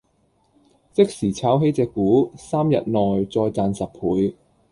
[0.93, 4.35] 即時炒起隻股，三日內再賺十倍